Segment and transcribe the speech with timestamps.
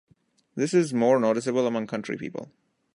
[0.55, 2.49] This is more noticeable among country people.